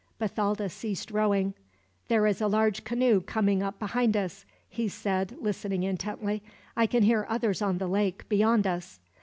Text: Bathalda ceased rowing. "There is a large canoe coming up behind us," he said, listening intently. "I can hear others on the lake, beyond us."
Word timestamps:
Bathalda 0.17 0.67
ceased 0.67 1.11
rowing. 1.11 1.53
"There 2.07 2.25
is 2.25 2.41
a 2.41 2.47
large 2.47 2.83
canoe 2.83 3.21
coming 3.21 3.61
up 3.61 3.77
behind 3.77 4.17
us," 4.17 4.45
he 4.67 4.87
said, 4.87 5.35
listening 5.39 5.83
intently. 5.83 6.41
"I 6.75 6.87
can 6.87 7.03
hear 7.03 7.27
others 7.29 7.61
on 7.61 7.77
the 7.77 7.87
lake, 7.87 8.27
beyond 8.27 8.65
us." 8.65 8.99